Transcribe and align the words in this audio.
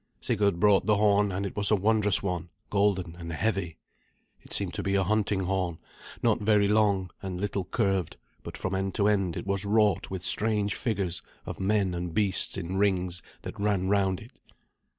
Sigurd 0.19 0.59
brought 0.59 0.87
the 0.87 0.97
horn, 0.97 1.31
and 1.31 1.45
it 1.45 1.55
was 1.55 1.69
a 1.69 1.75
wondrous 1.75 2.23
one, 2.23 2.49
golden 2.71 3.15
and 3.19 3.31
heavy. 3.31 3.77
It 4.41 4.51
seemed 4.51 4.73
to 4.73 4.81
be 4.81 4.95
a 4.95 5.03
hunting 5.03 5.41
horn, 5.41 5.77
not 6.23 6.41
very 6.41 6.67
long, 6.67 7.11
and 7.21 7.39
little 7.39 7.65
curved, 7.65 8.17
but 8.41 8.57
from 8.57 8.73
end 8.73 8.95
to 8.95 9.07
end 9.07 9.37
it 9.37 9.45
was 9.45 9.63
wrought 9.63 10.09
with 10.09 10.23
strange 10.25 10.73
figures 10.73 11.21
of 11.45 11.59
men 11.59 11.93
and 11.93 12.15
beasts 12.15 12.57
in 12.57 12.77
rings 12.77 13.21
that 13.43 13.59
ran 13.59 13.89
round 13.89 14.19
it. 14.19 14.31